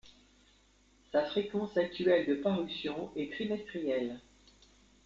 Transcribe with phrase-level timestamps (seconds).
[1.11, 4.19] Sa fréquence actuelle de parution est trimestrielle.